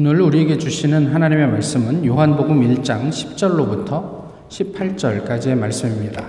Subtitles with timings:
[0.00, 6.24] 오늘 우리에게 주시는 하나님의 말씀은 요한복음 1장 10절로부터 18절까지의 말씀입니다.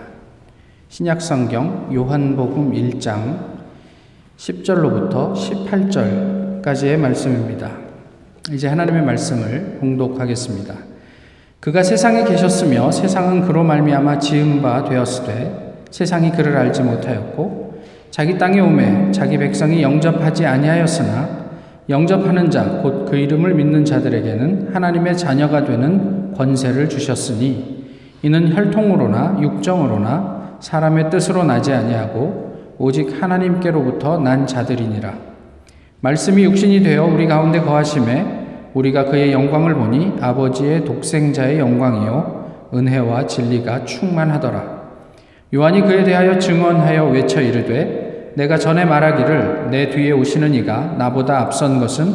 [0.87, 3.37] 신약성경 요한복음 1장
[4.37, 7.69] 10절로부터 18절까지의 말씀입니다.
[8.51, 10.73] 이제 하나님의 말씀을 봉독하겠습니다.
[11.59, 18.61] 그가 세상에 계셨으며 세상은 그로 말미암아 지은 바 되었으되 세상이 그를 알지 못하였고 자기 땅에
[18.61, 21.48] 오매 자기 백성이 영접하지 아니하였으나
[21.89, 27.87] 영접하는 자, 곧 그 이름을 믿는 자들에게는 하나님의 자녀가 되는 권세를 주셨으니
[28.21, 35.13] 이는 혈통으로나 육정으로나 사람의 뜻으로 나지 아니하고 오직 하나님께로부터 난 자들이니라.
[36.01, 43.85] 말씀이 육신이 되어 우리 가운데 거하심에 우리가 그의 영광을 보니 아버지의 독생자의 영광이요 은혜와 진리가
[43.85, 44.79] 충만하더라.
[45.55, 51.79] 요한이 그에 대하여 증언하여 외쳐 이르되 내가 전에 말하기를 내 뒤에 오시는 이가 나보다 앞선
[51.79, 52.13] 것은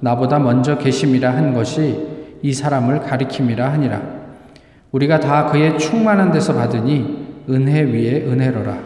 [0.00, 1.98] 나보다 먼저 계심이라 한 것이
[2.42, 4.02] 이 사람을 가리킴이라 하니라.
[4.92, 8.78] 우리가 다 그의 충만한 데서 받으니 은혜 위에 은혜로라.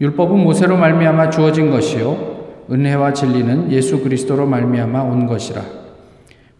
[0.00, 2.38] 율법은 모세로 말미암아 주어진 것이요
[2.70, 5.62] 은혜와 진리는 예수 그리스도로 말미암아 온 것이라.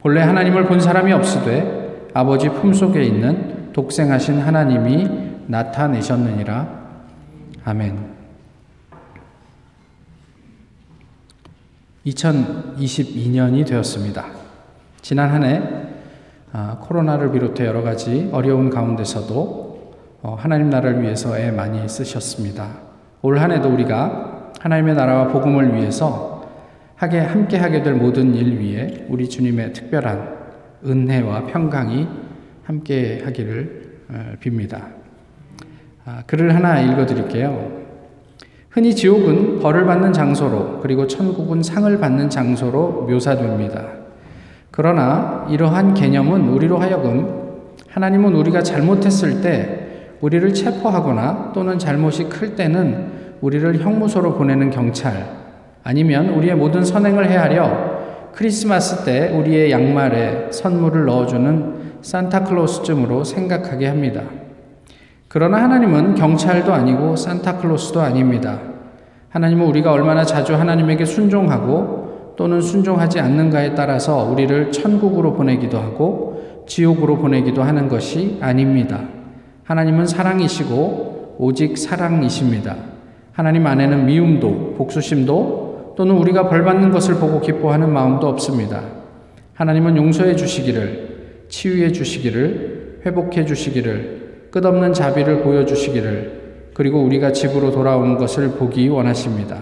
[0.00, 5.08] 본래 하나님을 본 사람이 없으되 아버지 품속에 있는 독생하신 하나님이
[5.46, 6.66] 나타내셨느니라.
[7.64, 8.17] 아멘.
[12.06, 14.24] 2022년이 되었습니다.
[15.02, 15.62] 지난 한해
[16.52, 19.68] 아, 코로나를 비롯해 여러 가지 어려운 가운데서도
[20.22, 22.88] 어, 하나님 나라를 위해서 애 많이 쓰셨습니다.
[23.22, 26.48] 올 한 해도 우리가 하나님의 나라와 복음을 위해서
[26.96, 30.36] 하게 함께 하게 될 모든 일 위에 우리 주님의 특별한
[30.84, 32.08] 은혜와 평강이
[32.64, 34.82] 함께 하기를 어, 빕니다.
[36.04, 37.77] 아, 글을 하나 읽어 드릴게요.
[38.70, 43.84] 흔히 지옥은 벌을 받는 장소로 그리고 천국은 상을 받는 장소로 묘사됩니다.
[44.70, 47.48] 그러나 이러한 개념은 우리로 하여금
[47.88, 49.88] 하나님은 우리가 잘못했을 때
[50.20, 55.26] 우리를 체포하거나 또는 잘못이 클 때는 우리를 형무소로 보내는 경찰
[55.82, 57.98] 아니면 우리의 모든 선행을 헤아려
[58.32, 64.22] 크리스마스 때 우리의 양말에 선물을 넣어주는 산타클로스쯤으로 생각하게 합니다.
[65.28, 68.60] 그러나 하나님은 경찰도 아니고 산타클로스도 아닙니다.
[69.28, 77.18] 하나님은 우리가 얼마나 자주 하나님에게 순종하고 또는 순종하지 않는가에 따라서 우리를 천국으로 보내기도 하고 지옥으로
[77.18, 79.00] 보내기도 하는 것이 아닙니다.
[79.64, 82.76] 하나님은 사랑이시고 오직 사랑이십니다.
[83.32, 88.82] 하나님 안에는 미움도 복수심도 또는 우리가 벌받는 것을 보고 기뻐하는 마음도 없습니다.
[89.54, 98.50] 하나님은 용서해 주시기를 치유해 주시기를 회복해 주시기를 끝없는 자비를 보여주시기를 그리고 우리가 집으로 돌아오는 것을
[98.52, 99.58] 보기 원하십니다.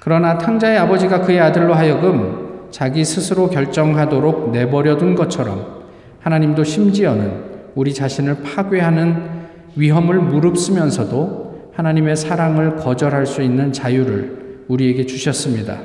[0.00, 5.84] 그러나 탕자의 아버지가 그의 아들로 하여금 자기 스스로 결정하도록 내버려둔 것처럼
[6.20, 7.44] 하나님도 심지어는
[7.74, 9.36] 우리 자신을 파괴하는
[9.76, 15.78] 위험을 무릅쓰면서도 하나님의 사랑을 거절할 수 있는 자유를 우리에게 주셨습니다.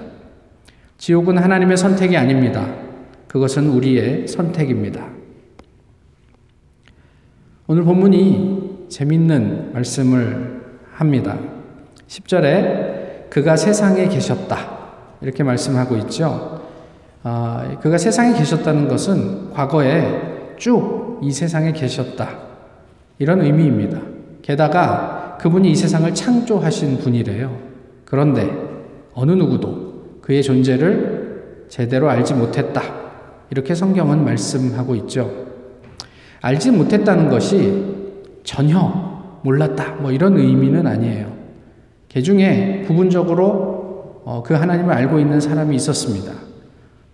[0.98, 2.68] 지옥은 하나님의 선택이 아닙니다.
[3.28, 5.21] 그것은 우리의 선택입니다.
[7.72, 10.62] 오늘 본문이 재밌는 말씀을
[10.92, 11.40] 합니다.
[12.06, 14.58] 10절에 그가 세상에 계셨다.
[15.22, 16.64] 이렇게 말씀하고 있죠.
[17.24, 22.28] 아, 그가 세상에 계셨다는 것은 과거에 쭉 이 세상에 계셨다.
[23.20, 24.02] 이런 의미입니다.
[24.42, 27.58] 게다가 그분이 이 세상을 창조하신 분이래요.
[28.04, 28.52] 그런데
[29.14, 32.82] 어느 누구도 그의 존재를 제대로 알지 못했다.
[33.50, 35.51] 이렇게 성경은 말씀하고 있죠.
[36.42, 37.92] 알지 못했다는 것이
[38.44, 39.96] 전혀 몰랐다.
[39.96, 41.32] 뭐 이런 의미는 아니에요.
[42.10, 46.34] 개 중에 부분적으로 어, 그 하나님을 알고 있는 사람이 있었습니다.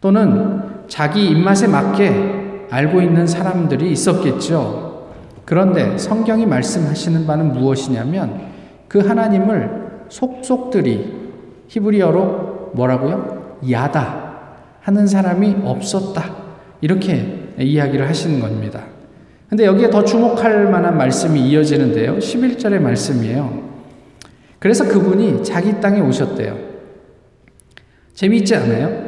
[0.01, 5.07] 또는 자기 입맛에 맞게 알고 있는 사람들이 있었겠죠.
[5.45, 8.41] 그런데 성경이 말씀하시는 바는 무엇이냐면
[8.87, 11.29] 그 하나님을 속속들이
[11.67, 13.57] 히브리어로 뭐라고요?
[13.69, 14.27] 야다
[14.81, 16.23] 하는 사람이 없었다.
[16.81, 18.83] 이렇게 이야기를 하시는 겁니다.
[19.49, 22.17] 근데 여기에 더 주목할 만한 말씀이 이어지는데요.
[22.17, 23.67] 11절의 말씀이에요.
[24.59, 26.57] 그래서 그분이 자기 땅에 오셨대요.
[28.13, 29.07] 재미있지 않아요?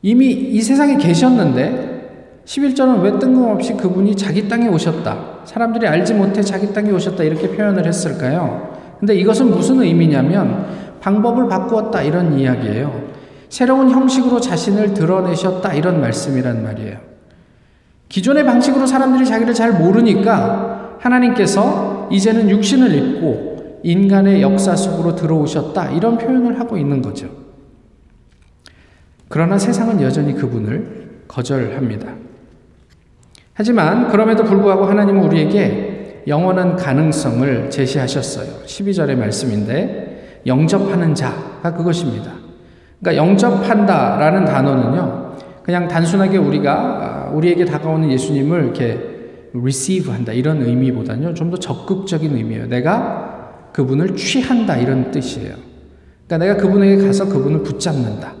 [0.00, 5.40] 이미 이 세상에 계셨는데 11절은 왜 뜬금없이 그분이 자기 땅에 오셨다.
[5.44, 7.24] 사람들이 알지 못해 자기 땅에 오셨다.
[7.24, 8.76] 이렇게 표현을 했을까요?
[9.00, 10.66] 근데 이것은 무슨 의미냐면
[11.00, 12.02] 방법을 바꾸었다.
[12.02, 13.06] 이런 이야기예요.
[13.48, 15.74] 새로운 형식으로 자신을 드러내셨다.
[15.74, 17.15] 이런 말씀이란 말이에요.
[18.08, 25.90] 기존의 방식으로 사람들이 자기를 잘 모르니까 하나님께서 이제는 육신을 입고 인간의 역사 속으로 들어오셨다.
[25.90, 27.28] 이런 표현을 하고 있는 거죠.
[29.28, 32.08] 그러나 세상은 여전히 그분을 거절합니다.
[33.54, 38.64] 하지만 그럼에도 불구하고 하나님은 우리에게 영원한 가능성을 제시하셨어요.
[38.66, 42.32] 12절의 말씀인데 영접하는 자가 그것입니다.
[43.00, 45.25] 그러니까 영접한다라는 단어는요.
[45.66, 49.00] 그냥 단순하게 우리가 아, 우리에게 다가오는 예수님을 이렇게
[49.52, 51.34] receive 한다 이런 의미보다는요.
[51.34, 52.68] 좀더 적극적인 의미예요.
[52.68, 55.54] 내가 그분을 취한다 이런 뜻이에요.
[56.26, 58.34] 그러니까 내가 그분에게 가서 그분을 붙잡는다.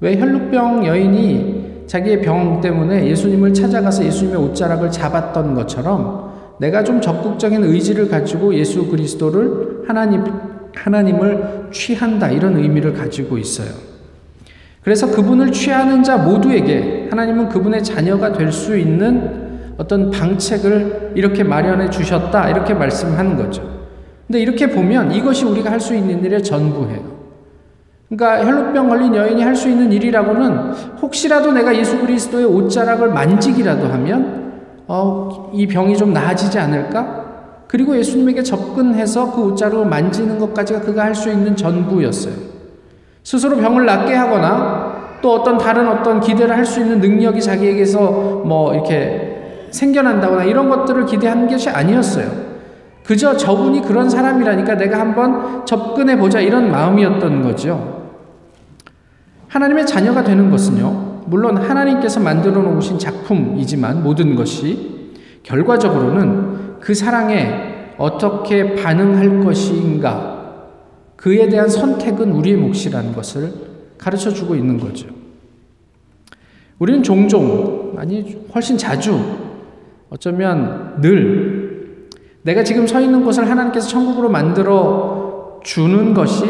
[0.00, 7.64] 왜 혈루병 여인이 자기의 병 때문에 예수님을 찾아가서 예수님의 옷자락을 잡았던 것처럼 내가 좀 적극적인
[7.64, 10.24] 의지를 가지고 예수 그리스도를 하나님
[10.74, 13.95] 하나님을 취한다 이런 의미를 가지고 있어요.
[14.86, 21.90] 그래서 그분을 취하는 자 모두에게 하나님은 그분의 자녀가 될 수 있는 어떤 방책을 이렇게 마련해
[21.90, 23.62] 주셨다 이렇게 말씀하는 거죠.
[24.28, 27.16] 근데 이렇게 보면 이것이 우리가 할 수 있는 일의 전부예요.
[28.08, 30.56] 그러니까 혈루병 걸린 여인이 할 수 있는 일이라고는
[31.02, 34.52] 혹시라도 내가 예수 그리스도의 옷자락을 만지기라도 하면
[34.86, 37.24] 어, 이 병이 좀 나아지지 않을까?
[37.66, 42.55] 그리고 예수님에게 접근해서 그 옷자락을 만지는 것까지가 그가 할 수 있는 전부였어요.
[43.26, 48.72] 스스로 병을 낫게 하거나 또 어떤 다른 어떤 기대를 할 수 있는 능력이 자기에게서 뭐
[48.72, 52.30] 이렇게 생겨난다거나 이런 것들을 기대한 것이 아니었어요.
[53.02, 58.12] 그저 저분이 그런 사람이라니까 내가 한번 접근해 보자 이런 마음이었던 거죠.
[59.48, 68.76] 하나님의 자녀가 되는 것은요, 물론 하나님께서 만들어 놓으신 작품이지만 모든 것이 결과적으로는 그 사랑에 어떻게
[68.76, 70.35] 반응할 것인가,
[71.16, 73.52] 그에 대한 선택은 우리의 몫이라는 것을
[73.98, 75.08] 가르쳐 주고 있는 거죠.
[76.78, 79.18] 우리는 종종, 아니, 훨씬 자주,
[80.10, 82.08] 어쩌면 늘,
[82.42, 86.44] 내가 지금 서 있는 곳을 하나님께서 천국으로 만들어 주는 것이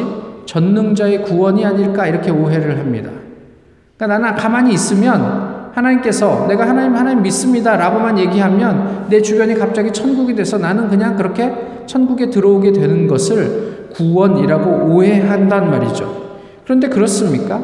[0.46, 3.10] 전능자의 구원이 아닐까 이렇게 오해를 합니다.
[3.96, 5.45] 그러니까 나는 가만히 있으면
[5.76, 11.52] 하나님께서 내가 하나님 하나님 믿습니다 라고만 얘기하면 내 주변이 갑자기 천국이 돼서 나는 그냥 그렇게
[11.84, 16.24] 천국에 들어오게 되는 것을 구원이라고 오해한단 말이죠.
[16.64, 17.60] 그런데 그렇습니까?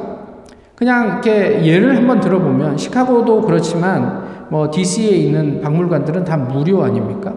[0.75, 7.33] 그냥 이렇게 예를 한번 들어보면 시카고도 그렇지만 뭐 DC에 있는 박물관들은 다 무료 아닙니까?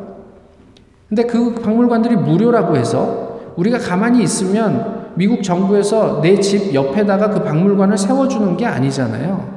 [1.08, 7.98] 근데 그 박물관들이 무료라고 해서 우리가 가만히 있으면 미국 정부에서 내 집 옆에다가 그 박물관을
[7.98, 9.55] 세워주는 게 아니잖아요.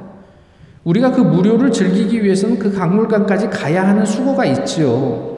[0.89, 5.37] 우리가 그 무료를 즐기기 위해서는 그 박물관까지 가야 하는 수고가 있지요.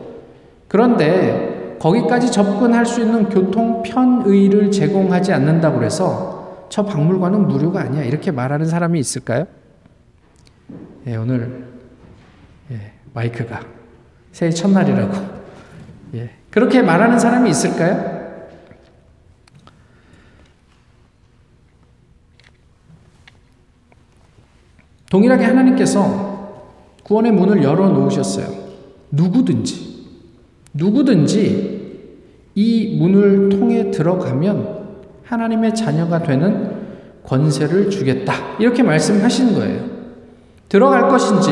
[0.69, 8.05] 그런데 거기까지 접근할 수 있는 교통 편의를 제공하지 않는다고 해서 저 박물관은 무료가 아니야.
[8.05, 9.47] 이렇게 말하는 사람이 있을까요?
[11.09, 11.65] 예, 오늘
[12.71, 13.61] 예, 마이크가
[14.31, 15.13] 새해 첫날이라고
[16.15, 18.20] 예, 그렇게 말하는 사람이 있을까요?
[25.11, 26.31] 동일하게 하나님께서
[27.03, 28.47] 구원의 문을 열어 놓으셨어요.
[29.11, 30.07] 누구든지,
[30.73, 31.81] 누구든지
[32.55, 34.81] 이 문을 통해 들어가면
[35.25, 36.71] 하나님의 자녀가 되는
[37.25, 38.33] 권세를 주겠다.
[38.59, 39.85] 이렇게 말씀하신 거예요.
[40.69, 41.51] 들어갈 것인지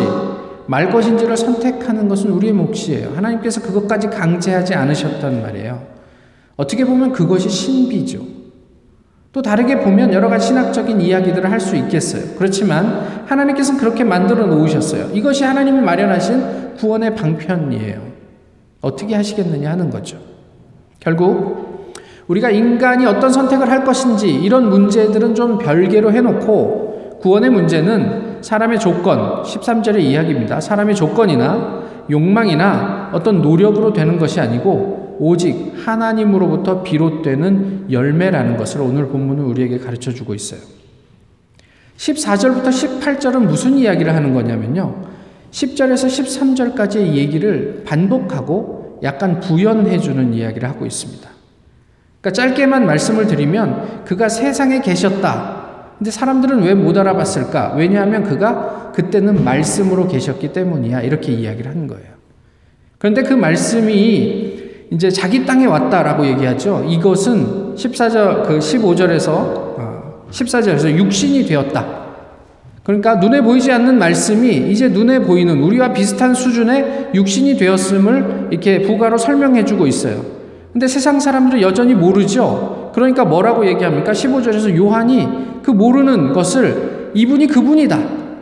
[0.67, 3.13] 말 것인지를 선택하는 것은 우리의 몫이에요.
[3.17, 5.83] 하나님께서 그것까지 강제하지 않으셨단 말이에요.
[6.57, 8.38] 어떻게 보면 그것이 신비죠.
[9.33, 12.23] 또 다르게 보면 여러 가지 신학적인 이야기들을 할 수 있겠어요.
[12.39, 15.11] 그렇지만 하나님께서는 그렇게 만들어 놓으셨어요.
[15.13, 18.01] 이것이 하나님이 마련하신 구원의 방편이에요.
[18.81, 20.17] 어떻게 하시겠느냐 하는 거죠.
[21.01, 21.93] 결국
[22.29, 29.43] 우리가 인간이 어떤 선택을 할 것인지 이런 문제들은 좀 별개로 해놓고 구원의 문제는 사람의 조건,
[29.43, 30.61] 13절의 이야기입니다.
[30.61, 39.45] 사람의 조건이나 욕망이나 어떤 노력으로 되는 것이 아니고 오직 하나님으로부터 비롯되는 열매라는 것을 오늘 본문은
[39.45, 40.61] 우리에게 가르쳐 주고 있어요.
[41.97, 45.07] 14절부터 18절은 무슨 이야기를 하는 거냐면요.
[45.51, 46.07] 10절에서
[46.77, 51.29] 13절까지의 얘기를 반복하고 약간 부연해 주는 이야기를 하고 있습니다.
[52.21, 55.57] 그러니까 짧게만 말씀을 드리면 그가 세상에 계셨다.
[55.99, 57.75] 근데 사람들은 왜 못 알아봤을까?
[57.77, 61.03] 왜냐하면 그가 그때는 말씀으로 계셨기 때문이야.
[61.03, 62.07] 이렇게 이야기를 하는 거예요.
[62.99, 64.48] 그런데 그 말씀이
[64.91, 66.85] 이제 자기 땅에 왔다라고 얘기하죠.
[66.89, 69.77] 이것은 14절, 그 15절에서,
[70.31, 71.99] 14절에서 어, 육신이 되었다.
[72.85, 79.19] 그러니까 눈에 보이지 않는 말씀이 이제 눈에 보이는 우리와 비슷한 수준의 육신이 되었음을 이렇게 부가로
[79.19, 80.25] 설명해 주고 있어요.
[80.73, 82.91] 근데 세상 사람들은 여전히 모르죠.
[82.95, 84.13] 그러니까 뭐라고 얘기합니까?
[84.13, 85.29] 15절에서 요한이
[85.63, 87.99] 그 모르는 것을 이분이 그분이다.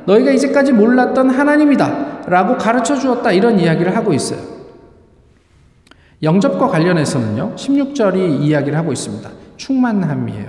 [0.07, 2.23] 너희가 이제까지 몰랐던 하나님이다.
[2.29, 3.33] 라고 가르쳐 주었다.
[3.33, 4.56] 이런 이야기를 하고 있어요.
[6.23, 9.29] 영접과 관련해서는요, 16절이 이야기를 하고 있습니다.
[9.57, 10.47] 충만함이에요.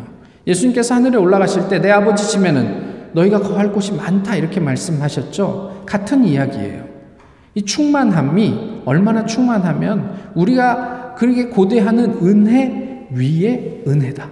[0.48, 5.84] 예수님께서 하늘에 올라가실 때 내 아버지 집에는 너희가 거할 곳이 많다 이렇게 말씀하셨죠.
[5.86, 6.84] 같은 이야기예요.
[7.56, 14.30] 이 충만함이 얼마나 충만하면 우리가 그렇게 고대하는 은혜 위에 은혜다.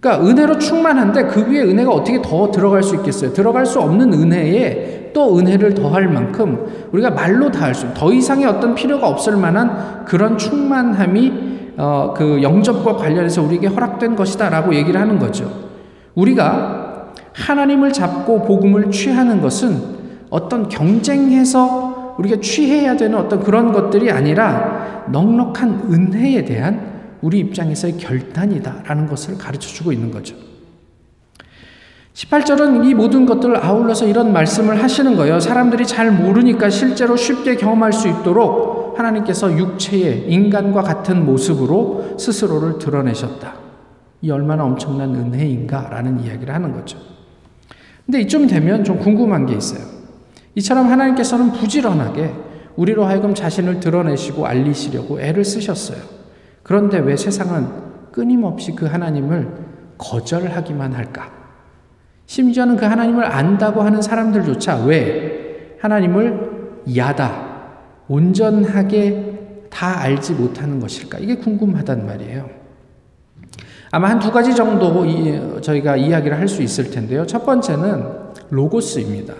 [0.00, 3.32] 그러니까 은혜로 충만한데 그 위에 은혜가 어떻게 더 들어갈 수 있겠어요?
[3.32, 8.44] 들어갈 수 없는 은혜에 또 은혜를 더할 만큼 우리가 말로 다 할 수, 더 이상의
[8.44, 15.18] 어떤 필요가 없을 만한 그런 충만함이 어, 그 영접과 관련해서 우리에게 허락된 것이다라고 얘기를 하는
[15.18, 15.50] 거죠.
[16.14, 19.80] 우리가 하나님을 잡고 복음을 취하는 것은
[20.30, 29.06] 어떤 경쟁해서 우리가 취해야 되는 어떤 그런 것들이 아니라 넉넉한 은혜에 대한 우리 입장에서의 결단이다라는
[29.06, 30.36] 것을 가르쳐 주고 있는 거죠.
[32.14, 35.40] 18절은 이 모든 것들을 아울러서 이런 말씀을 하시는 거예요.
[35.40, 43.54] 사람들이 잘 모르니까 실제로 쉽게 경험할 수 있도록 하나님께서 육체의 인간과 같은 모습으로 스스로를 드러내셨다.
[44.22, 46.98] 이 얼마나 엄청난 은혜인가라는 이야기를 하는 거죠.
[48.06, 49.84] 근데 이쯤 되면 좀 궁금한 게 있어요.
[50.54, 52.32] 이처럼 하나님께서는 부지런하게
[52.76, 55.98] 우리로 하여금 자신을 드러내시고 알리시려고 애를 쓰셨어요.
[56.62, 57.66] 그런데 왜 세상은
[58.12, 59.48] 끊임없이 그 하나님을
[59.98, 61.43] 거절하기만 할까?
[62.26, 66.52] 심지어는 그 하나님을 안다고 하는 사람들조차 왜 하나님을
[66.96, 67.54] 야다,
[68.08, 71.18] 온전하게 다 알지 못하는 것일까?
[71.18, 72.48] 이게 궁금하단 말이에요.
[73.90, 75.04] 아마 한 두 가지 정도
[75.60, 77.26] 저희가 이야기를 할 수 있을 텐데요.
[77.26, 78.04] 첫 번째는
[78.50, 79.34] 로고스입니다.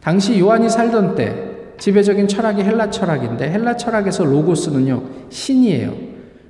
[0.00, 1.44] 당시 요한이 살던 때
[1.78, 5.94] 지배적인 철학이 헬라 철학인데 헬라 철학에서 로고스는요, 신이에요.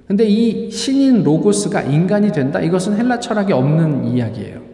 [0.07, 2.61] 근데 이 신인 로고스가 인간이 된다?
[2.61, 4.68] 이것은 헬라 철학에 없는 이야기예요.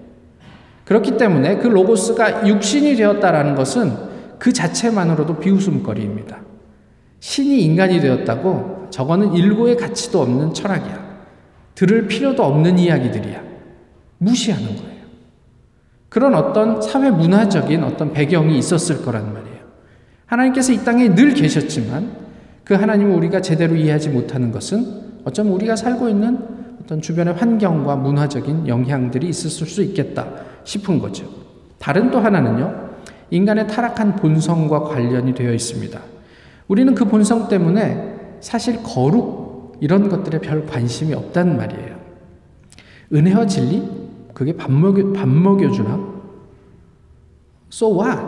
[0.84, 3.92] 그렇기 때문에 그 로고스가 육신이 되었다라는 것은
[4.38, 6.38] 그 자체만으로도 비웃음거리입니다.
[7.20, 11.04] 신이 인간이 되었다고 저거는 일고의 가치도 없는 철학이야.
[11.74, 13.42] 들을 필요도 없는 이야기들이야.
[14.18, 15.04] 무시하는 거예요.
[16.08, 19.54] 그런 어떤 사회 문화적인 어떤 배경이 있었을 거란 말이에요.
[20.26, 22.12] 하나님께서 이 땅에 늘 계셨지만
[22.62, 28.68] 그 하나님을 우리가 제대로 이해하지 못하는 것은 어쩌면 우리가 살고 있는 어떤 주변의 환경과 문화적인
[28.68, 30.28] 영향들이 있었을 수 있겠다
[30.64, 31.26] 싶은 거죠.
[31.78, 32.90] 다른 또 하나는요,
[33.30, 35.98] 인간의 타락한 본성과 관련이 되어 있습니다.
[36.68, 41.96] 우리는 그 본성 때문에 사실 거룩, 이런 것들에 별 관심이 없단 말이에요.
[43.12, 43.82] 은혜와 진리?
[44.34, 46.14] 그게 밥 먹여, 밥 먹여주나?
[47.72, 48.22] So what?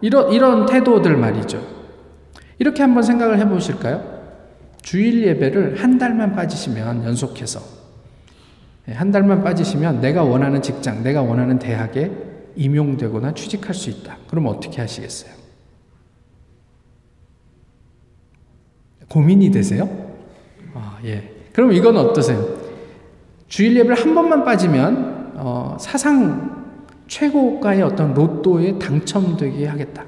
[0.00, 1.60] 이런, 이런 태도들 말이죠.
[2.58, 4.16] 이렇게 한번 생각을 해 보실까요?
[4.82, 7.75] 주일 예배를 한 달만 빠지시면 연속해서 예,
[8.88, 12.10] 한 달만 빠지시면 내가 원하는 직장, 내가 원하는 대학에
[12.54, 14.18] 임용되거나 취직할 수 있다.
[14.28, 15.32] 그럼 어떻게 하시겠어요?
[19.08, 19.88] 고민이 되세요?
[20.74, 21.32] 아, 예.
[21.52, 22.56] 그럼 이건 어떠세요?
[23.48, 26.66] 주일 예배를 한 번만 빠지면 어, 사상
[27.08, 30.04] 최고가의 어떤 로또에 당첨되게 하겠다.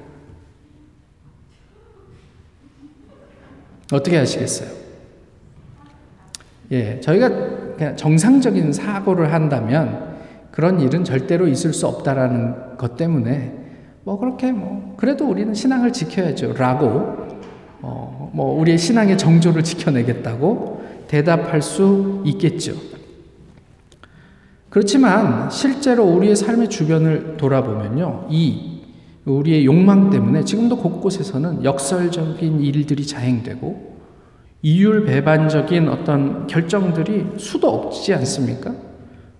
[3.91, 4.69] 어떻게 하시겠어요?
[6.71, 10.17] 예, 저희가 그냥 정상적인 사고를 한다면
[10.51, 13.53] 그런 일은 절대로 있을 수 없다라는 것 때문에
[14.03, 16.89] 뭐 그렇게 뭐 그래도 우리는 신앙을 지켜야죠라고
[17.81, 22.73] 어, 뭐 우리의 신앙의 정조를 지켜내겠다고 대답할 수 있겠죠.
[24.69, 28.81] 그렇지만 실제로 우리의 삶의 주변을 돌아보면요, 이
[29.23, 33.88] 우리의 욕망 때문에 지금도 곳곳에서는 역설적인 일들이 자행되고
[34.61, 38.73] 이율 배반적인 어떤 결정들이 수도 없지 않습니까?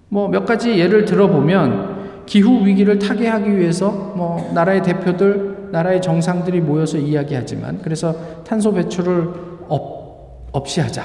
[0.09, 6.97] 뭐 몇 가지 예를 들어보면 기후 위기를 타개하기 위해서 뭐 나라의 대표들, 나라의 정상들이 모여서
[6.97, 9.29] 이야기하지만 그래서 탄소 배출을
[9.67, 11.03] 업, 없이 하자.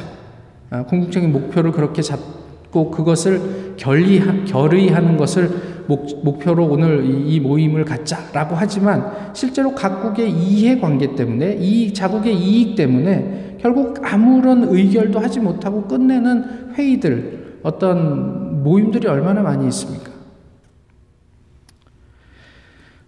[0.71, 5.51] 아, 궁극적인 목표를 그렇게 잡고 그것을 결의, 결의하는 것을
[5.87, 13.59] 목, 표로 오늘 이 모임을 갖자라고 하지만 실제로 각국의 이해관계 때문에 이 자국의 이익 때문에
[13.61, 20.13] 결국 아무런 의결도 하지 못하고 끝내는 회의들 어떤 모임들이 얼마나 많이 있습니까?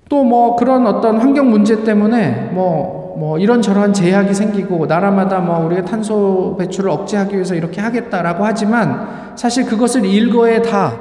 [0.09, 5.85] 또 뭐 그런 어떤 환경 문제 때문에 뭐, 뭐 이런저런 제약이 생기고 나라마다 뭐 우리가
[5.85, 10.99] 탄소 배출을 억제하기 위해서 이렇게 하겠다라고 하지만 사실 그것을 일거에 다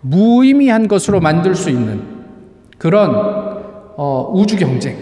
[0.00, 2.02] 무의미한 것으로 만들 수 있는
[2.78, 3.10] 그런
[3.96, 4.96] 어, 우주 경쟁.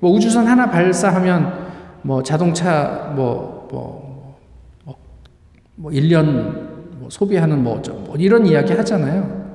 [0.00, 1.66] 뭐 우주선 하나 발사하면
[2.02, 4.36] 뭐 자동차 뭐, 뭐,
[4.84, 4.94] 뭐,
[5.74, 6.24] 뭐 1년
[6.98, 9.46] 뭐 소비하는 뭐, 뭐 이런 이야기 하잖아요.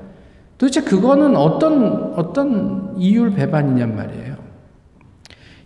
[0.58, 4.36] 도대체 그거는 어떤, 어떤 이율 배반이냔 말이에요.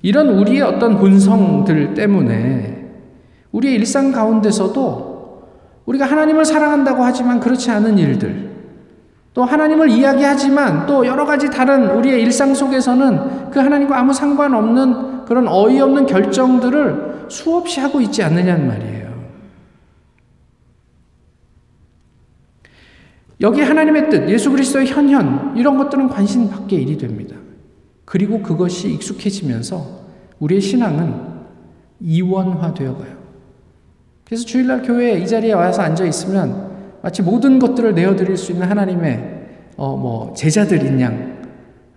[0.03, 2.87] 이런 우리의 어떤 본성들 때문에
[3.53, 5.43] 우리의 일상 가운데서도
[5.87, 8.46] 우리가 하나님을 사랑한다고 하지만 그렇지 않은 일들,
[9.37, 15.47] 또 하나님을 이야기하지만 또 여러 가지 다른 우리의 일상 속에서는 그 하나님과 아무 상관없는 그런
[15.47, 19.07] 어이없는 결정들을 수없이 하고 있지 않느냐는 말이에요.
[23.43, 27.37] 여기 하나님의 뜻, 예수 그리스도의 현현, 이런 것들은 관심 밖의 일이 됩니다.
[28.07, 30.01] 그리고 그것이 익숙해지면서
[30.39, 31.15] 우리의 신앙은
[32.01, 33.17] 이원화되어 가요.
[34.25, 36.66] 그래서 주일날 교회에 이 자리에 와서 앉아 있으면
[37.07, 39.47] 마치 모든 것들을 내어드릴 수 있는 하나님의
[39.77, 41.41] 어, 뭐 제자들인 양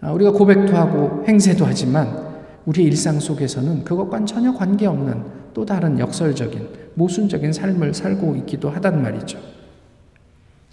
[0.01, 2.27] 아, 우리가 고백도 하고 행세도 하지만
[2.67, 5.23] 우리의 일상 속에서는 그것과는 전혀 관계없는
[5.55, 9.39] 또 다른 역설적인 모순적인 삶을 살고 있기도 하단 말이죠.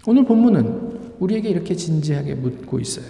[0.05, 3.07] 오늘 본문은 우리에게 이렇게 진지하게 묻고 있어요.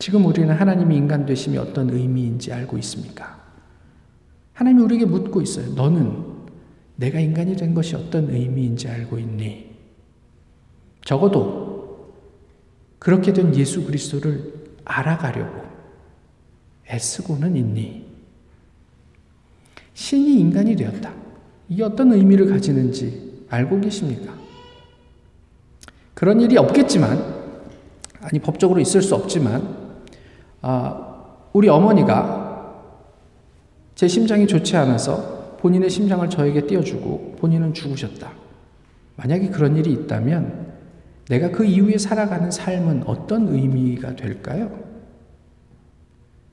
[0.00, 3.40] 지금 우리는 하나님이 인간 되심이 어떤 의미인지 알고 있습니까?
[4.54, 5.72] 하나님이 우리에게 묻고 있어요.
[5.76, 6.24] 너는
[6.96, 9.71] 내가 인간이 된 것이 어떤 의미인지 알고 있니?
[11.04, 12.12] 적어도
[12.98, 14.52] 그렇게 된 예수 그리스도를
[14.84, 15.62] 알아가려고
[16.88, 18.06] 애쓰고는 있니?
[19.94, 21.12] 신이 인간이 되었다.
[21.68, 24.32] 이게 어떤 의미를 가지는지 알고 계십니까?
[26.14, 27.18] 그런 일이 없겠지만,
[28.20, 29.96] 아니, 법적으로 있을 수 없지만,
[30.60, 32.52] 아, 우리 어머니가
[33.94, 38.32] 제 심장이 좋지 않아서 본인의 심장을 저에게 띄워주고 본인은 죽으셨다.
[39.16, 40.71] 만약에 그런 일이 있다면
[41.28, 44.70] 내가 그 이후에 살아가는 삶은 어떤 의미가 될까요?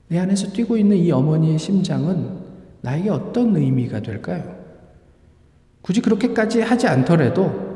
[0.08, 2.38] 내 안에서 뛰고 있는 이 어머니의 심장은
[2.82, 4.56] 나에게 어떤 의미가 될까요?
[5.82, 7.70] 굳이 그렇게까지 하지 않더라도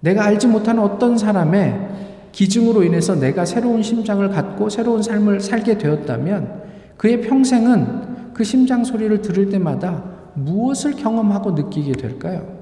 [0.00, 1.88] 내가 알지 못하는 어떤 사람의
[2.32, 6.64] 기증으로 인해서 내가 새로운 심장을 갖고 새로운 삶을 살게 되었다면
[6.96, 10.04] 그의 평생은 그 심장 소리를 들을 때마다
[10.34, 12.60] 무엇을 경험하고 느끼게 될까요?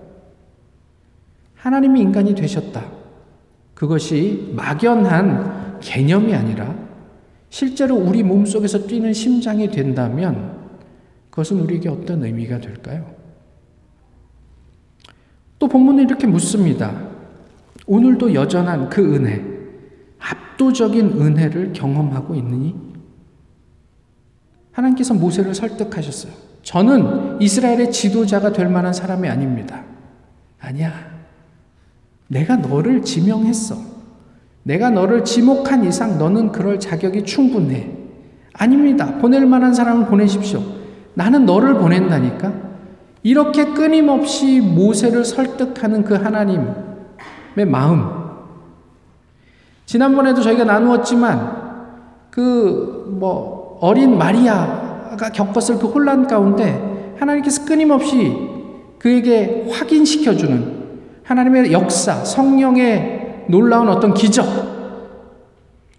[1.56, 2.93] 하나님이 인간이 되셨다.
[3.84, 6.74] 그것이 막연한 개념이 아니라
[7.50, 10.58] 실제로 우리 몸 속에서 뛰는 심장이 된다면
[11.28, 13.14] 그것은 우리에게 어떤 의미가 될까요?
[15.58, 17.08] 또 본문은 이렇게 묻습니다.
[17.86, 19.44] 오늘도 여전한 그 은혜,
[20.18, 22.74] 압도적인 은혜를 경험하고 있느니?
[24.72, 26.32] 하나님께서 모세를 설득하셨어요.
[26.62, 29.84] 저는 이스라엘의 지도자가 될 만한 사람이 아닙니다.
[30.58, 31.13] 아니야.
[32.28, 33.76] 내가 너를 지명했어.
[34.62, 37.90] 내가 너를 지목한 이상 너는 그럴 자격이 충분해.
[38.54, 39.18] 아닙니다.
[39.18, 40.62] 보낼 만한 사람을 보내십시오.
[41.14, 42.52] 나는 너를 보낸다니까.
[43.22, 48.06] 이렇게 끊임없이 모세를 설득하는 그 하나님의 마음.
[49.86, 51.64] 지난번에도 저희가 나누었지만
[52.30, 58.34] 그 뭐 어린 마리아가 겪었을 그 혼란 가운데 하나님께서 끊임없이
[58.98, 60.73] 그에게 확인시켜주는
[61.24, 64.46] 하나님의 역사, 성령의 놀라운 어떤 기적,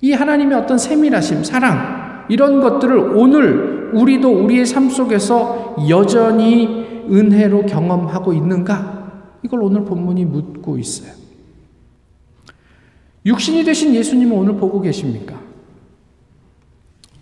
[0.01, 8.33] 이 하나님의 어떤 세밀하심, 사랑, 이런 것들을 오늘 우리도 우리의 삶 속에서 여전히 은혜로 경험하고
[8.33, 8.95] 있는가?
[9.43, 11.13] 이걸 오늘 본문이 묻고 있어요.
[13.25, 15.39] 육신이 되신 예수님은 오늘 보고 계십니까?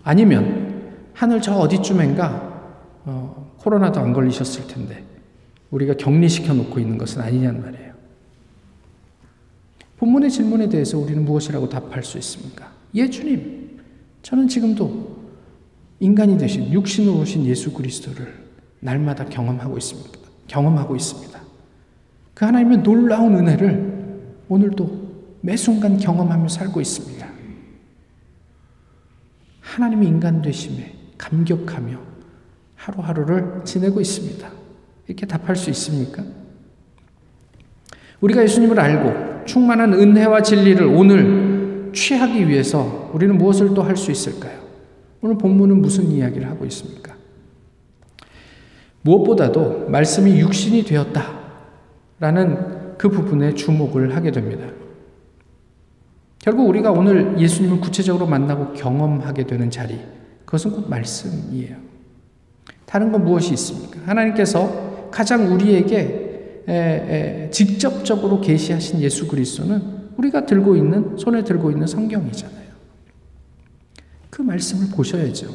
[0.04, 2.54] 아니면 하늘 저 어디쯤엔가
[3.06, 5.04] 어, 코로나도 안 걸리셨을 텐데
[5.72, 7.93] 우리가 격리시켜 놓고 있는 것은 아니냐는 말이에요.
[10.04, 12.74] 본문의 질문에 대해서 우리는 무엇이라고 답할 수 있습니까?
[12.96, 13.80] 예, 주님.
[14.22, 15.24] 저는 지금도
[16.02, 18.34] 인간이 되신 육신으로 오신 예수 그리스도를
[18.82, 20.20] 날마다 경험하고 있습니다.
[20.48, 21.40] 경험하고 있습니다.
[22.34, 27.26] 그 하나님의 놀라운 은혜를 오늘도 매 순간 경험하며 살고 있습니다.
[29.62, 31.98] 하나님의 인간 되심에 감격하며
[32.76, 34.52] 하루하루를 지내고 있습니다.
[35.08, 36.26] 이렇게 답할 수 있습니까?
[38.24, 44.60] 우리가 예수님을 알고 충만한 은혜와 진리를 오늘 취하기 위해서 우리는 무엇을 또 할 수 있을까요?
[45.22, 47.14] 오늘 본문은 무슨 이야기를 하고 있습니까?
[49.02, 51.44] 무엇보다도 말씀이 육신이 되었다.
[52.20, 54.68] 라는 그 부분에 주목을 하게 됩니다.
[56.40, 60.00] 결국 우리가 오늘 예수님을 구체적으로 만나고 경험하게 되는 자리,
[60.46, 61.76] 그것은 곧 말씀이에요.
[62.86, 64.00] 다른 건 무엇이 있습니까?
[64.06, 66.23] 하나님께서 가장 우리에게
[67.52, 72.64] 직접적으로 계시하신 예수 그리스도는 우리가 들고 있는 손에 들고 있는 성경이잖아요.
[74.30, 75.48] 그 말씀을 보셔야죠.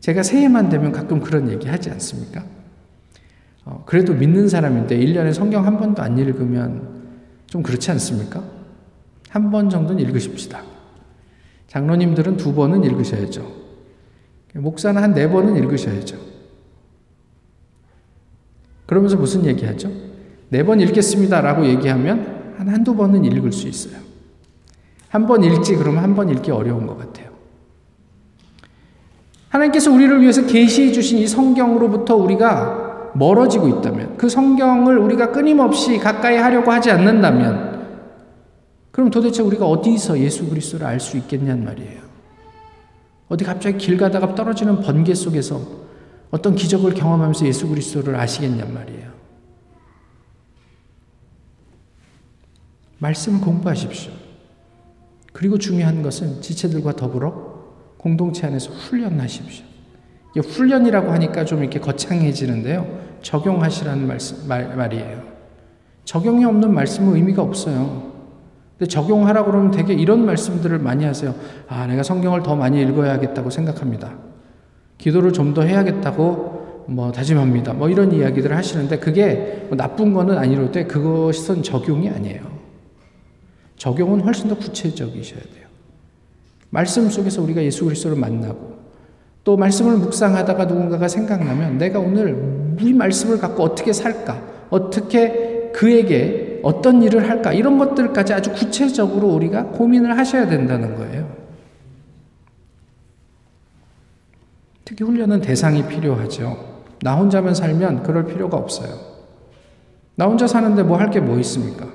[0.00, 2.44] 제가 새해만 되면 가끔 그런 얘기 하지 않습니까?
[3.64, 7.04] 어, 그래도 믿는 사람인데 1년에 성경 한 번도 안 읽으면
[7.46, 8.42] 좀 그렇지 않습니까?
[9.28, 10.62] 한 번 정도는 읽으십시다.
[11.68, 13.54] 장로님들은 두 번은 읽으셔야죠.
[14.54, 16.16] 목사는 한 네 번은 읽으셔야죠.
[18.86, 19.90] 그러면서 무슨 얘기 하죠?
[20.48, 21.40] 네 번 읽겠습니다.
[21.40, 23.96] 라고 얘기하면 한 한두 번은 읽을 수 있어요.
[25.08, 27.30] 한 번 읽지 그러면 한 번 읽기 어려운 것 같아요.
[29.48, 36.36] 하나님께서 우리를 위해서 계시해 주신 이 성경으로부터 우리가 멀어지고 있다면 그 성경을 우리가 끊임없이 가까이
[36.36, 37.86] 하려고 하지 않는다면
[38.90, 42.00] 그럼 도대체 우리가 어디서 예수 그리스도를 알 수 있겠냐는 말이에요.
[43.28, 45.60] 어디 갑자기 길 가다가 떨어지는 번개 속에서
[46.30, 49.15] 어떤 기적을 경험하면서 예수 그리스도를 아시겠냔 말이에요.
[52.98, 54.12] 말씀 공부하십시오.
[55.32, 57.56] 그리고 중요한 것은 지체들과 더불어
[57.98, 59.64] 공동체 안에서 훈련하십시오.
[60.36, 62.86] 훈련이라고 하니까 좀 이렇게 거창해지는데요.
[63.22, 65.22] 적용하시라는 말씀, 말, 말이에요.
[66.04, 68.12] 적용이 없는 말씀은 의미가 없어요.
[68.78, 71.34] 근데 적용하라고 그러면 되게 이런 말씀들을 많이 하세요.
[71.68, 74.14] 아, 내가 성경을 더 많이 읽어야겠다고 생각합니다.
[74.98, 77.72] 기도를 좀 더 해야겠다고 뭐 다짐합니다.
[77.72, 82.55] 뭐 이런 이야기들을 하시는데 그게 뭐 나쁜 거는 아니로되 그것은 적용이 아니에요.
[83.76, 85.66] 적용은 훨씬 더 구체적이셔야 돼요.
[86.70, 88.76] 말씀 속에서 우리가 예수 그리스도를 만나고
[89.44, 94.42] 또 말씀을 묵상하다가 누군가가 생각나면 내가 오늘 이 말씀을 갖고 어떻게 살까?
[94.70, 97.52] 어떻게 그에게 어떤 일을 할까?
[97.52, 101.36] 이런 것들까지 아주 구체적으로 우리가 고민을 하셔야 된다는 거예요.
[104.84, 106.76] 특히 훈련은 대상이 필요하죠.
[107.02, 108.88] 나 혼자만 살면 그럴 필요가 없어요.
[110.16, 111.86] 나 혼자 사는데 뭐 할 게 뭐 있습니까?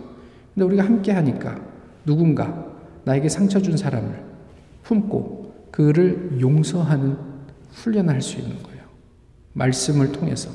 [0.54, 1.58] 근데 우리가 함께 하니까
[2.06, 2.66] 누군가
[3.06, 4.24] 나에게 상처 준 사람을
[4.84, 7.18] 품고 그를 용서하는
[7.72, 8.82] 훈련을 할 수 있는 거예요.
[9.54, 10.50] 말씀을 통해서.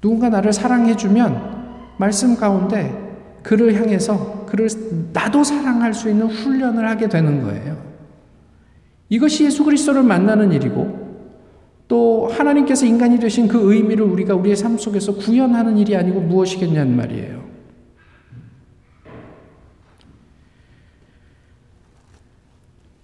[0.00, 1.60] 누군가 나를 사랑해주면
[1.98, 3.10] 말씀 가운데
[3.42, 4.68] 그를 향해서 그를
[5.12, 7.76] 나도 사랑할 수 있는 훈련을 하게 되는 거예요.
[9.08, 11.00] 이것이 예수 그리스도를 만나는 일이고
[11.88, 17.49] 또 하나님께서 인간이 되신 그 의미를 우리가 우리의 삶 속에서 구현하는 일이 아니고 무엇이겠냐는 말이에요.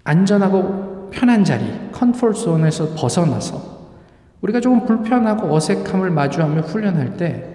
[0.06, 3.76] 안전하고 편한 자리, 컨포트 존에서 벗어나서
[4.40, 7.52] 우리가 조금 불편하고 어색함을 마주하며 훈련할 때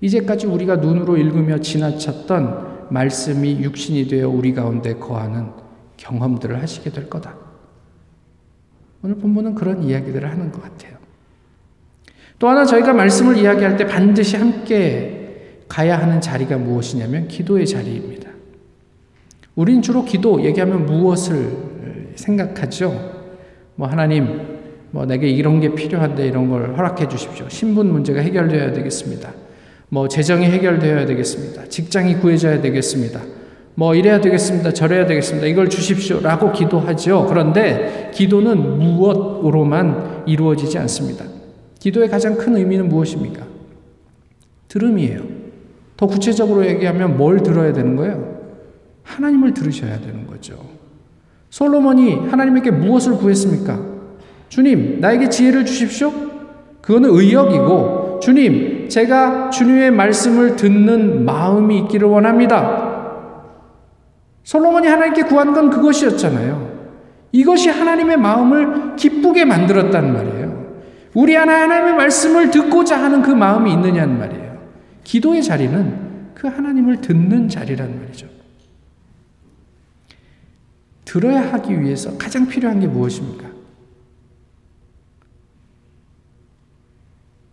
[0.00, 5.50] 이제까지 우리가 눈으로 읽으며 지나쳤던 말씀이 육신이 되어 우리 가운데 거하는
[5.96, 7.34] 경험들을 하시게 될 거다.
[9.02, 10.96] 오늘 본문은 그런 이야기들을 하는 것 같아요.
[12.38, 18.30] 또 하나 저희가 말씀을 이야기할 때 반드시 함께 가야 하는 자리가 무엇이냐면 기도의 자리입니다.
[19.54, 21.65] 우린 주로 기도 얘기하면 무엇을
[22.16, 23.12] 생각하죠.
[23.76, 24.58] 뭐 하나님,
[24.90, 27.46] 뭐 내게 이런 게 필요한데 이런 걸 허락해 주십시오.
[27.48, 29.32] 신분 문제가 해결되어야 되겠습니다.
[29.88, 31.68] 뭐 재정이 해결되어야 되겠습니다.
[31.68, 33.20] 직장이 구해져야 되겠습니다.
[33.74, 34.72] 뭐 이래야 되겠습니다.
[34.72, 35.46] 저래야 되겠습니다.
[35.46, 37.26] 이걸 주십시오라고 기도하죠.
[37.28, 41.26] 그런데 기도는 무엇으로만 이루어지지 않습니다.
[41.78, 43.44] 기도의 가장 큰 의미는 무엇입니까?
[44.68, 45.20] 들음이에요.
[45.96, 48.36] 더 구체적으로 얘기하면 뭘 들어야 되는 거예요?
[49.02, 50.75] 하나님을 들으셔야 되는 거죠.
[51.56, 53.80] 솔로몬이 하나님에게 무엇을 구했습니까?
[54.50, 56.12] 주님, 나에게 지혜를 주십시오?
[56.82, 63.30] 그거는 의역이고, 주님, 제가 주님의 말씀을 듣는 마음이 있기를 원합니다.
[64.44, 66.72] 솔로몬이 하나님께 구한 건 그것이었잖아요.
[67.32, 70.74] 이것이 하나님의 마음을 기쁘게 만들었단 말이에요.
[71.14, 74.58] 우리 하나 하나님의 말씀을 듣고자 하는 그 마음이 있느냐는 말이에요.
[75.04, 75.94] 기도의 자리는
[76.34, 78.26] 그 하나님을 듣는 자리란 말이죠.
[81.06, 83.50] 들어야 하기 위해서 가장 필요한 게 무엇입니까?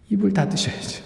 [0.10, 1.04] 입을 닫으셔야죠.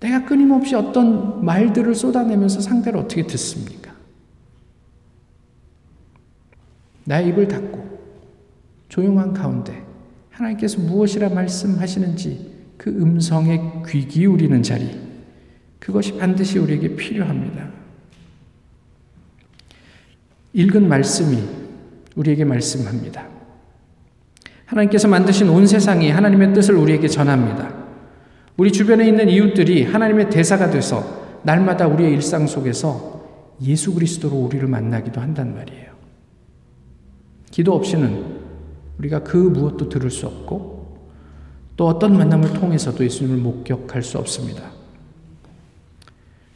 [0.00, 3.94] 내가 끊임없이 어떤 말들을 쏟아내면서 상대를 어떻게 듣습니까?
[7.04, 7.98] 나의 입을 닫고
[8.88, 9.84] 조용한 가운데
[10.30, 14.98] 하나님께서 무엇이라 말씀하시는지 그 음성에 귀 기울이는 자리,
[15.78, 17.77] 그것이 반드시 우리에게 필요합니다.
[20.52, 21.42] 읽은 말씀이
[22.16, 23.26] 우리에게 말씀합니다.
[24.66, 27.74] 하나님께서 만드신 온 세상이 하나님의 뜻을 우리에게 전합니다.
[28.56, 33.24] 우리 주변에 있는 이웃들이 하나님의 대사가 돼서 날마다 우리의 일상 속에서
[33.62, 35.88] 예수 그리스도로 우리를 만나기도 한단 말이에요.
[37.50, 38.38] 기도 없이는
[38.98, 40.98] 우리가 그 무엇도 들을 수 없고
[41.76, 44.70] 또 어떤 만남을 통해서도 예수님을 목격할 수 없습니다.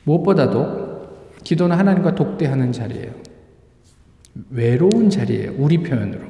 [0.04, 1.08] 무엇보다도
[1.44, 3.12] 기도는 하나님과 독대하는 자리예요.
[4.50, 5.54] 외로운 자리예요.
[5.58, 6.22] 우리 표현으로.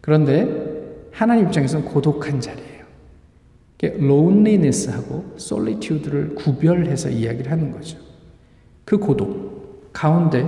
[0.00, 2.70] 그런데 하나님 입장에서는 고독한 자리예요.
[3.82, 7.98] loneliness하고 solitude를 구별해서 이야기를 하는 거죠.
[8.84, 10.46] 그 고독 가운데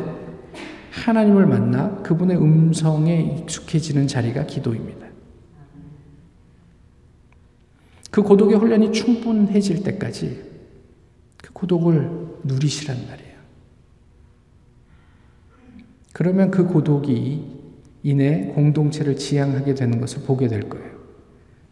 [0.90, 5.06] 하나님을 만나 그분의 음성에 익숙해지는 자리가 기도입니다.
[8.10, 10.42] 그 고독의 훈련이 충분해질 때까지
[11.38, 12.10] 그 고독을
[12.44, 13.21] 누리시란 말이에요.
[16.12, 17.42] 그러면 그 고독이
[18.02, 20.92] 이내 공동체를 지향하게 되는 것을 보게 될 거예요.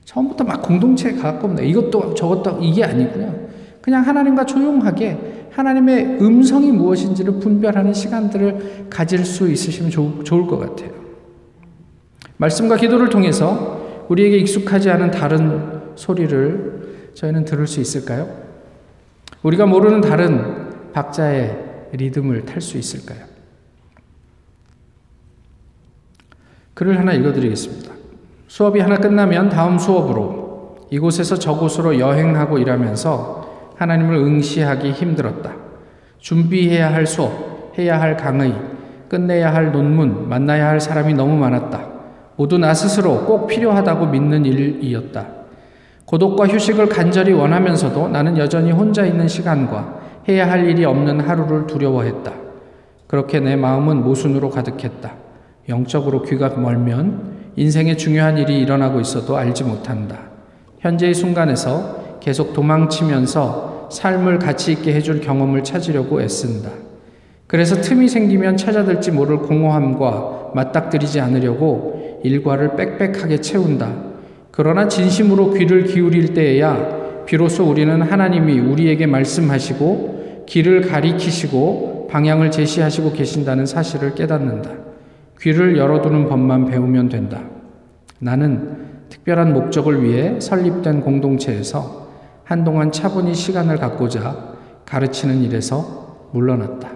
[0.05, 1.63] 처음부터 막 공동체에 가깝습니다.
[1.63, 3.49] 이것도 저것도 이게 아니고요.
[3.81, 10.91] 그냥 하나님과 조용하게 하나님의 음성이 무엇인지를 분별하는 시간들을 가질 수 있으시면 좋, 좋을 것 같아요.
[12.37, 18.29] 말씀과 기도를 통해서 우리에게 익숙하지 않은 다른 소리를 저희는 들을 수 있을까요?
[19.43, 23.30] 우리가 모르는 다른 박자의 리듬을 탈 수 있을까요?
[26.81, 27.93] 글을 하나 읽어드리겠습니다.
[28.49, 35.53] 수업이 하나 끝나면 다음 수업으로 이곳에서 저곳으로 여행하고 일하면서 하나님을 응시하기 힘들었다.
[36.21, 38.55] 준비해야 할 수업, 해야 할 강의,
[39.11, 41.87] 끝내야 할 논문, 만나야 할 사람이 너무 많았다.
[42.37, 45.27] 모두 나 스스로 꼭 필요하다고 믿는 일이었다.
[46.07, 52.33] 고독과 휴식을 간절히 원하면서도 나는 여전히 혼자 있는 시간과 해야 할 일이 없는 하루를 두려워했다.
[53.07, 55.20] 그렇게 내 마음은 모순으로 가득했다.
[55.71, 60.19] 영적으로 귀가 멀면 인생에 중요한 일이 일어나고 있어도 알지 못한다.
[60.81, 66.71] 현재의 순간에서 계속 도망치면서 삶을 가치 있게 해줄 경험을 찾으려고 애쓴다.
[67.47, 74.11] 그래서 틈이 생기면 찾아들지 모를 공허함과 맞닥뜨리지 않으려고 일과를 빽빽하게 채운다.
[74.51, 83.67] 그러나 진심으로 귀를 기울일 때에야 비로소 우리는 하나님이 우리에게 말씀하시고 길을 가리키시고 방향을 제시하시고 계신다는
[83.67, 84.90] 사실을 깨닫는다.
[85.41, 87.43] 귀를 열어두는 법만 배우면 된다.
[88.19, 92.09] 나는 특별한 목적을 위해 설립된 공동체에서
[92.45, 96.93] 한동안 차분히 시간을 갖고자 가르치는 일에서 물러났다.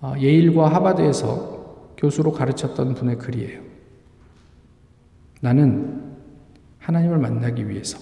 [0.00, 3.60] 아, 예일과 하바드에서 교수로 가르쳤던 분의 글이에요.
[5.40, 6.02] 나는
[6.78, 7.98] 하나님을 만나기 위해서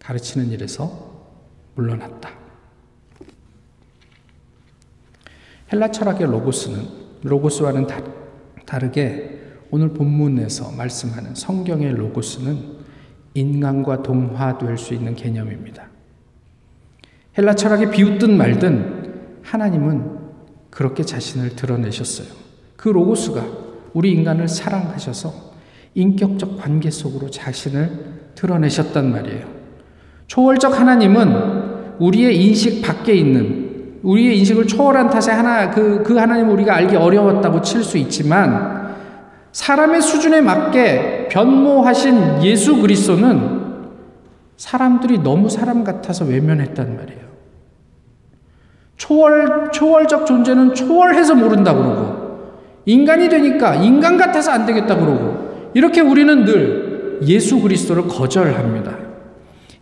[0.00, 0.90] 가르치는 일에서
[1.74, 2.39] 물러났다.
[5.72, 6.82] 헬라 철학의 로고스는
[7.22, 12.80] 로고스와는 다 르게 오늘 본문에서 말씀하는 성경의 로고스는
[13.34, 15.88] 인간과 동화될 수 있는 개념입니다.
[17.38, 20.18] 헬라 철학이 비웃든 말든 하나님은
[20.70, 22.28] 그렇게 자신을 드러내셨어요.
[22.76, 23.46] 그 로고스가
[23.92, 25.50] 우리 인간을 사랑하셔서
[25.94, 29.46] 인격적 관계 속으로 자신을 드러내셨단 말이에요.
[30.26, 33.59] 초월적 하나님은 우리의 인식 밖에 있는
[34.02, 38.80] 우리의 인식을 초월한 탓에 하나 그, 그 하나님을 우리가 알기 어려웠다고 칠 수 있지만
[39.52, 43.60] 사람의 수준에 맞게 변모하신 예수 그리스도는
[44.56, 47.20] 사람들이 너무 사람 같아서 외면했단 말이에요.
[48.96, 52.50] 초월 초월적 존재는 초월해서 모른다 그러고
[52.84, 59.09] 인간이 되니까 인간 같아서 안 되겠다 그러고 이렇게 우리는 늘 예수 그리스도를 거절합니다.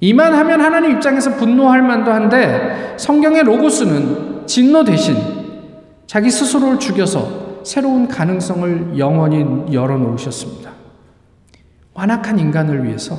[0.01, 5.17] 이만 하면 하나님 입장에서 분노할 만도 한데 성경의 로고스는 진노 대신
[6.07, 10.73] 자기 스스로를 죽여서 새로운 가능성을 영원히 열어놓으셨습니다.
[11.95, 13.17] 완악한 인간을 위해서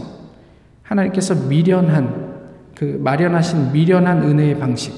[0.84, 2.30] 하나님께서 미련한
[2.76, 4.94] 그 마련하신 미련한 은혜의 방식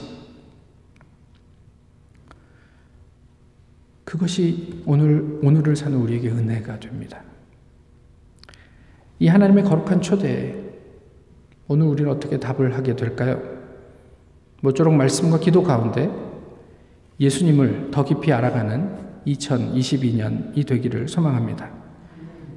[4.06, 7.24] 그것이 오늘 오늘을 사는 우리에게 은혜가 됩니다.
[9.20, 10.61] 이 하나님의 거룩한 초대에
[11.71, 13.41] 오늘 우리는 어떻게 답을 하게 될까요?
[14.60, 16.12] 모쪼록 말씀과 기도 가운데
[17.17, 18.89] 예수님을 더 깊이 알아가는
[19.25, 21.69] 2022년이 되기를 소망합니다.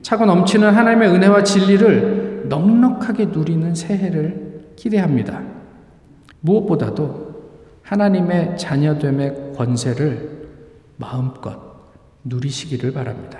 [0.03, 5.45] 차고 넘치는 하나님의 은혜와 진리를 넉넉하게 누리는 새해를 기대합니다.
[6.41, 10.49] 무엇보다도 하나님의 자녀됨의 권세를
[10.97, 11.57] 마음껏
[12.25, 13.39] 누리시기를 바랍니다.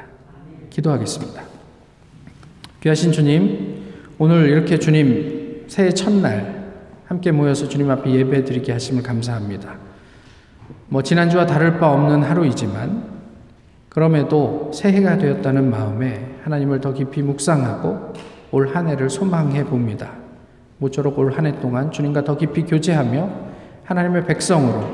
[0.71, 1.43] 기도하겠습니다.
[2.81, 3.83] 귀하신 주님,
[4.19, 5.34] 오늘 이렇게 주님
[5.69, 6.73] 새해 첫날
[7.07, 9.77] 함께 모여서 주님 앞에 예배 드리게 하심을 감사합니다.
[10.89, 13.15] 뭐 지난주와 다를 바 없는 하루이지만
[13.89, 18.13] 그럼에도 새해가 되었다는 마음에 하나님을 더 깊이 묵상하고
[18.51, 20.13] 올 한 해를 소망해 봅니다.
[20.79, 23.31] 모쪼록 올 한 해 동안 주님과 더 깊이 교제하며
[23.85, 24.85] 하나님의 백성으로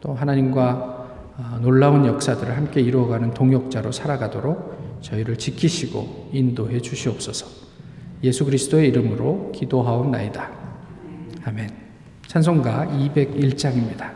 [0.00, 0.94] 또 하나님과
[1.38, 7.65] 아, 놀라운 역사들을 함께 이루어가는 동역자로 살아가도록 저희를 지키시고 인도해 주시옵소서.
[8.22, 10.50] 예수 그리스도의 이름으로 기도하옵나이다.
[11.44, 11.70] 아멘.
[12.26, 14.10] 찬송가 201장입니다.